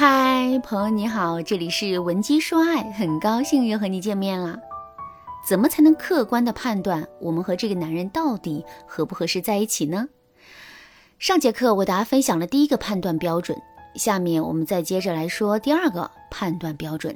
[0.00, 4.58] 嗨，朋友你好，这里是文姬说爱，很高兴又和你见面了。
[5.46, 10.08] 怎么才能客观的判断我们和这个男人到底合不合适在一起呢？
[11.18, 13.60] 上节课我大家分享了第一个判断标准，
[13.94, 17.14] 下面我们再接着来说第二个判断标准。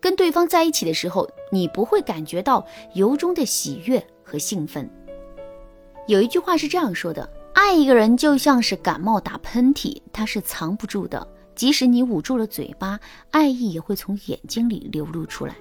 [0.00, 2.62] 跟对方在一起的时候，你不会感觉到
[2.92, 4.86] 由衷的喜悦和兴奋。
[6.06, 11.26] 有一句话是这样说的：爱一个人就像是感冒打喷嚏，他是藏不住的。
[11.60, 12.98] 即使你捂住了嘴巴，
[13.32, 15.54] 爱意也会从眼睛里流露出来。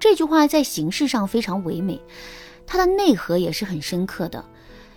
[0.00, 2.00] 这句话在形式上非常唯美，
[2.66, 4.42] 它的内核也是很深刻的，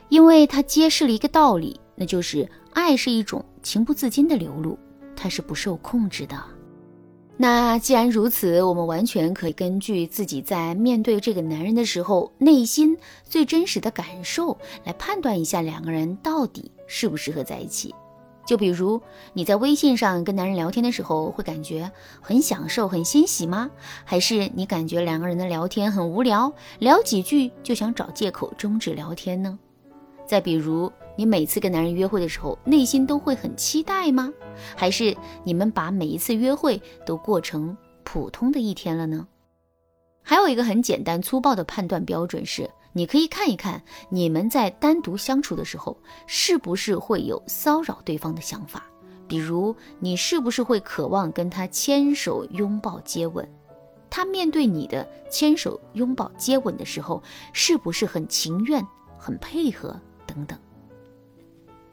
[0.07, 4.79] 因为它揭示了一个道理，那就是爱是一种情不自禁的流露，
[5.17, 6.41] 它是不受控制的。
[7.35, 17.93] 那既然如此，我们完全可以根据自己在面对这个男人的时候内心最真实的感受来判断一下两个人到底适不适合在一起。
[18.47, 18.99] 就比如
[19.33, 23.69] 你在微信上跟男人聊天的时候，会感觉很享受、很欣喜吗？
[24.05, 29.59] 还是你感觉两个人的聊天很无聊，聊几句就想找借口终止聊天呢？
[30.25, 34.31] 再比如你每次跟男人约会的时候，内心都会很期待吗？
[34.77, 39.27] 还是你们把每一次约会都过成普通的一天了呢？
[40.23, 42.69] 还有一个很简单粗暴的判断标准是。
[42.93, 48.83] 你可以看一看，你们在单独相处的时候，是不是会有骚扰对方的想法？
[49.27, 53.47] 比如，你是不是会渴望跟他牵手、拥抱、接吻？
[54.09, 57.21] 他面对你的牵手、拥抱、接吻的时候，
[57.51, 58.85] 是不是很情愿、
[59.17, 59.99] 很配合？
[60.25, 60.57] 等等。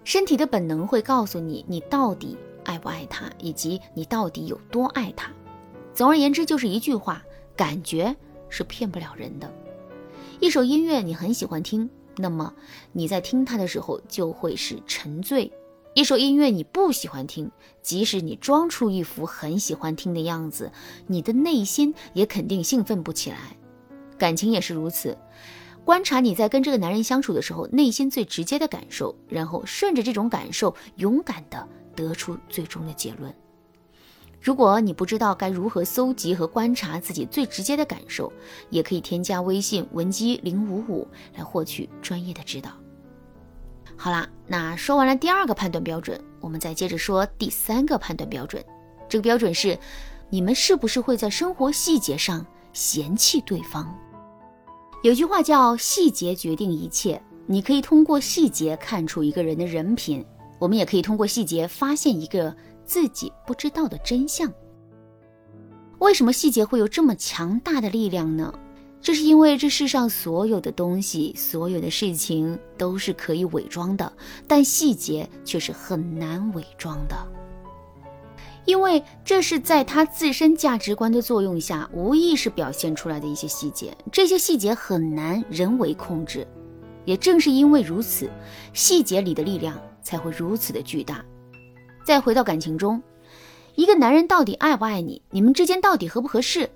[0.04, 5.30] 身体的本能会告诉你，你到底爱不爱他，以及你到底有多爱他。
[5.92, 7.22] 总而言之，就是一句话：
[7.56, 8.14] 感觉
[8.48, 9.52] 是骗不了人的。
[10.44, 12.52] 一首音乐你很喜欢听，那么
[12.92, 15.50] 你在听它的时候就会是沉醉；
[15.94, 17.50] 一首音乐你不喜欢听，
[17.80, 20.70] 即使你装出一副很喜欢听的样子，
[21.06, 23.56] 你的内心也肯定兴奋不起来。
[24.18, 25.16] 感情也是如此，
[25.82, 31.66] 观察你在跟这个男人相处的时候内心最直接的感受，然后顺着这种感受，勇敢的
[31.96, 33.34] 得出最终的结论。
[34.44, 38.30] 如果你不知道该如何搜集和观察自己最直接的感受，
[38.68, 42.70] 也可以添加微信文姬零五五来获取专业的指导。
[43.96, 48.62] 好啦，那说完了第二个判断标准，我们再接着说第三个判断标准。
[49.08, 49.78] 这个标准是：
[50.28, 53.96] 你们是不是会在生活细节上嫌弃对方？
[55.02, 57.18] 有句话叫“细节决定一切”，
[57.48, 60.22] 你可以通过细节看出一个人的人品，
[60.58, 62.54] 我们也可以通过细节发现一个。
[62.84, 64.52] 自己不知道的真相。
[65.98, 68.52] 为什么细节会有这么强大的力量呢？
[69.00, 74.10] 这是因为这世上所有的东西、所有的事情都是可以伪装的，
[74.48, 77.14] 但细节却是很难伪装的。
[78.64, 86.46] 因为这是在他自身价值观的作用下无意识表现出来的一些细节，这些细节很难人为控制。
[87.04, 88.30] 也正是因为如此，
[88.72, 91.22] 细节里的力量才会如此的巨大。
[92.04, 93.02] 再回到感情中，
[93.76, 95.22] 一个男人到底爱不爱你？
[95.30, 96.68] 你们之间到底合不合适？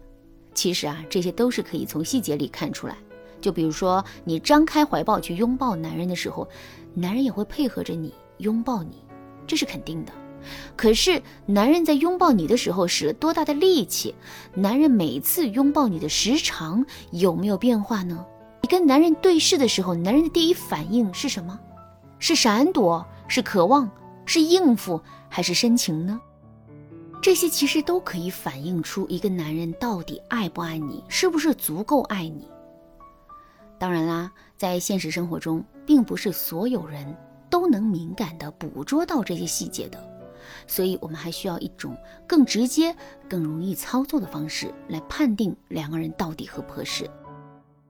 [0.55, 2.97] 其实啊，这些都是可以从细节里看出来。
[3.39, 6.49] 就比如说，你张开怀抱去拥抱男人的时候，
[6.95, 9.05] 男人也会配合着你拥抱你，
[9.47, 10.13] 这是肯定的。
[10.75, 14.15] 可是，男人在拥抱你的时候使了多大的力气？
[14.55, 18.25] 男人每次拥抱你的时长有没有变化呢？
[18.63, 21.61] 你跟男人对视的时候，男人的第一反应是什么？
[22.19, 23.07] 是闪躲？
[23.29, 23.89] 是渴望？
[24.25, 25.01] 是应付？
[25.29, 26.21] 还是深情呢？
[27.21, 32.49] 这些其实都可以反映出一个男人到底爱不爱你，是不是足够爱你。
[33.79, 37.17] 当然啦，在现实生活中，并不是所有人
[37.51, 40.03] 都能敏感地捕捉到这些细节的，
[40.67, 41.97] 所以我们还需要一种
[42.27, 42.95] 更直接、
[43.29, 47.11] 更容易操作的方式来判定两个人到底合不合适。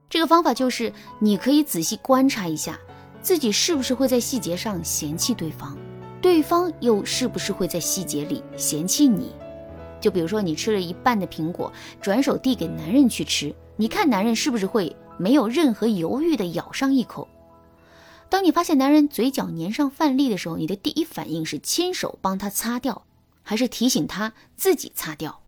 [0.09, 2.79] 这个方法就是，你可以仔细观察一下，
[3.21, 5.77] 自己是不是会在细节上嫌弃对方。
[6.21, 9.31] 对方又是不是会在细节里嫌弃你？
[10.01, 11.71] 就比如说，你吃了一半的苹果，
[12.01, 17.27] 转手递给男人去吃，你看男人是不是会没有任何犹豫的咬上一口？
[18.29, 23.05] 当你发现男人嘴角粘上饭粒的时候，你的第一反应是亲手帮他擦掉，
[23.41, 25.41] 还是提醒他自己擦掉？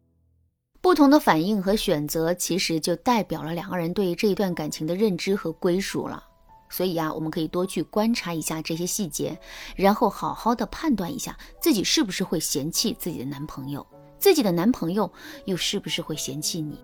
[0.81, 6.23] 不同的反应和选择，其实就代表了两个人对这一段感情的认知和归属了。
[6.71, 9.37] 所以啊，我们可以多去观察一下这些细节，
[9.75, 13.85] 然后好好的判断一下自己是不是会嫌弃自己的男朋友，
[14.17, 15.11] 自己的男朋友
[15.45, 16.79] 又是不是会嫌弃你。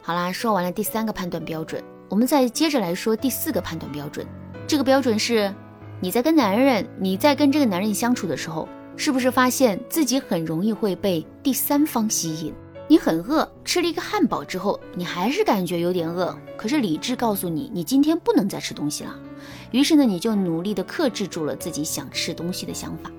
[0.00, 4.24] 好啦，说完了第三个判断标准，我们再接着来说第四个判断标准。
[4.66, 5.52] 这个标准是，
[6.00, 12.54] 你在跟男人，你在跟这个男人相处的时候，是不是发现自己很容易会被第三方吸引？
[12.90, 19.14] 你很饿，吃了一个汉堡之后，你还是感觉有点饿，可是理智告诉你，你今天不能再吃东西了。
[19.72, 23.10] 于是呢，你就努力的克制住了自己想吃东西的想法。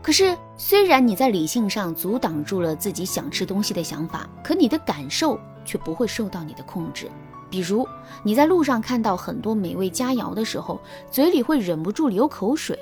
[0.00, 7.10] 可是，虽然你在理性上阻挡住了自己想吃东西的想法，可你的感受却不会受到你的控制。
[7.50, 7.84] 比如，
[8.22, 10.80] 你在路上看到很多美味佳肴的时候，
[11.10, 12.76] 嘴里会忍不住流口水；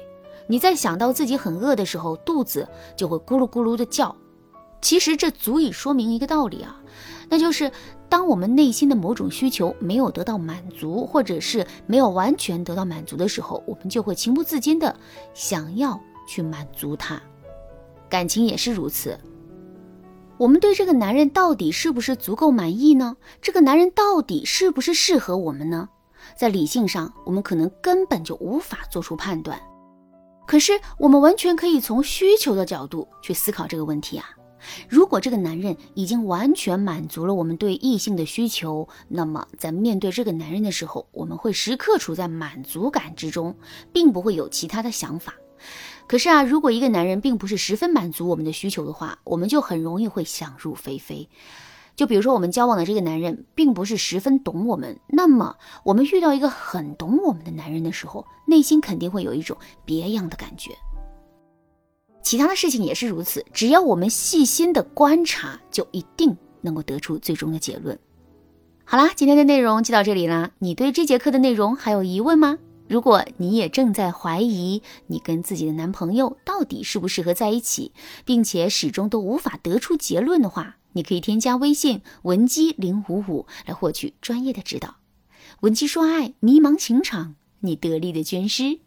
[0.47, 4.15] 你在想到自己很饿的时候，肚子就会咕噜咕噜的叫。
[4.83, 6.83] 其实这足以说明一个道理啊，
[7.31, 7.71] 那就是
[8.09, 14.95] 当我们内心的某种需求没有得到满足，或者是没有完全得到满足的时候，我们就会情不自禁的
[15.33, 15.99] 想要
[16.29, 17.23] 去满足它。
[18.11, 19.19] 感情也是如此，
[20.37, 23.17] 我们对这个男人到底是不是足够满意呢？
[23.41, 25.89] 这个男人到底是不是适合我们呢？
[26.37, 29.59] 在理性上，我们可能根本就无法做出判断，
[30.47, 34.27] 可是我们完全可以从需求的角度去思考这个问题啊。
[34.89, 43.57] 如果这个男人已经完全满足了我们对异性的需求，那么在面对这个男人的时候，我们会时刻处在满足感之中，
[43.93, 45.35] 并不会有其他的想法。
[46.07, 51.29] 可是啊，如果一个男人并不是十分满足我们的需求的话，我们就很容易会想入非非。
[51.95, 60.71] 就比如说，我们交往的这个男人并不是十分懂我们，那么我们遇到一个很懂我们的男人的时候，内心肯定会有一种别样的感觉。
[62.23, 67.99] 其他的事情也是如此，只要我们细心的观察，就一定能够得出最终的结论。
[68.85, 70.53] 好啦，今天的内容就到这里啦。
[70.59, 72.59] 你对这节课的内容还有疑问吗？
[72.89, 77.93] 如果你也正在怀疑你跟自己的男朋友到底适不适合在一起，
[78.25, 84.97] 并且始终都无法得出结论的话，你可以添加微信文姬零五五来获取专业的指导。
[85.61, 88.81] 文姬说爱，迷茫情场，你得力的军师。